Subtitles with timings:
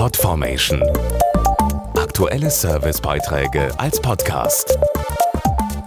[0.00, 0.82] Podformation.
[1.94, 4.78] Aktuelle Servicebeiträge als Podcast.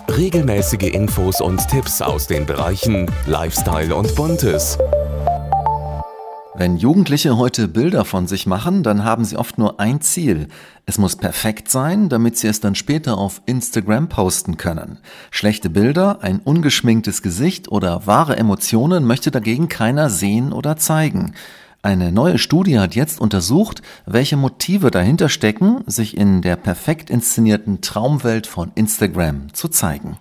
[0.07, 4.77] Regelmäßige Infos und Tipps aus den Bereichen Lifestyle und Buntes.
[6.53, 10.47] Wenn Jugendliche heute Bilder von sich machen, dann haben sie oft nur ein Ziel.
[10.85, 14.99] Es muss perfekt sein, damit sie es dann später auf Instagram posten können.
[15.31, 21.33] Schlechte Bilder, ein ungeschminktes Gesicht oder wahre Emotionen möchte dagegen keiner sehen oder zeigen.
[21.85, 27.81] Eine neue Studie hat jetzt untersucht, welche Motive dahinter stecken, sich in der perfekt inszenierten
[27.81, 30.17] Traumwelt von Instagram zu zeigen.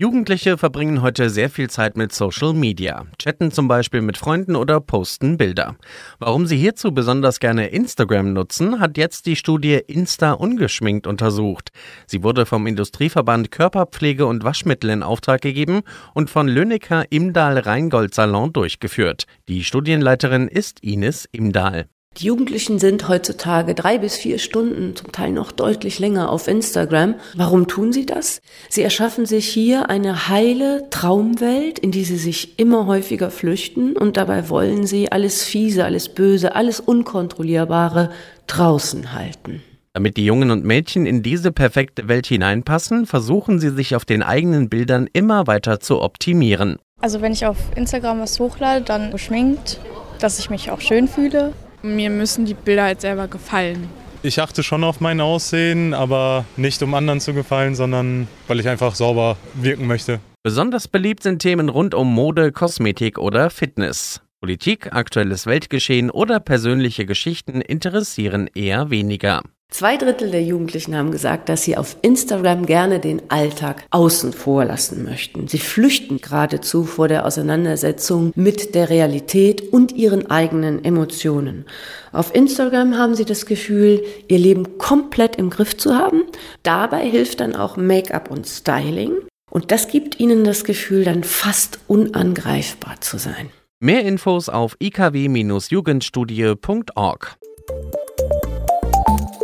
[0.00, 4.80] Jugendliche verbringen heute sehr viel Zeit mit Social Media, chatten zum Beispiel mit Freunden oder
[4.80, 5.76] posten Bilder.
[6.18, 11.68] Warum sie hierzu besonders gerne Instagram nutzen, hat jetzt die Studie Insta ungeschminkt untersucht.
[12.06, 15.82] Sie wurde vom Industrieverband Körperpflege und Waschmittel in Auftrag gegeben
[16.14, 19.26] und von Lönecker Imdahl Rheingold Salon durchgeführt.
[19.48, 21.90] Die Studienleiterin ist Ines Imdahl.
[22.18, 27.14] Die Jugendlichen sind heutzutage drei bis vier Stunden, zum Teil noch deutlich länger auf Instagram.
[27.34, 28.42] Warum tun sie das?
[28.68, 34.16] Sie erschaffen sich hier eine heile Traumwelt, in die sie sich immer häufiger flüchten und
[34.16, 38.10] dabei wollen sie alles Fiese, alles Böse, alles Unkontrollierbare
[38.48, 39.62] draußen halten.
[39.94, 44.22] Damit die Jungen und Mädchen in diese perfekte Welt hineinpassen, versuchen sie sich auf den
[44.22, 46.78] eigenen Bildern immer weiter zu optimieren.
[47.00, 49.80] Also wenn ich auf Instagram was hochlade, dann geschminkt,
[50.18, 51.54] dass ich mich auch schön fühle.
[51.82, 53.88] Mir müssen die Bilder halt selber gefallen.
[54.22, 58.68] Ich achte schon auf mein Aussehen, aber nicht um anderen zu gefallen, sondern weil ich
[58.68, 60.20] einfach sauber wirken möchte.
[60.42, 64.20] Besonders beliebt sind Themen rund um Mode, Kosmetik oder Fitness.
[64.40, 69.42] Politik, aktuelles Weltgeschehen oder persönliche Geschichten interessieren eher weniger.
[69.70, 74.64] Zwei Drittel der Jugendlichen haben gesagt, dass sie auf Instagram gerne den Alltag außen vor
[74.64, 75.46] lassen möchten.
[75.46, 81.66] Sie flüchten geradezu vor der Auseinandersetzung mit der Realität und ihren eigenen Emotionen.
[82.10, 86.22] Auf Instagram haben sie das Gefühl, ihr Leben komplett im Griff zu haben.
[86.64, 89.12] Dabei hilft dann auch Make-up und Styling.
[89.50, 93.50] Und das gibt ihnen das Gefühl, dann fast unangreifbar zu sein.
[93.78, 97.36] Mehr Infos auf ikw-jugendstudie.org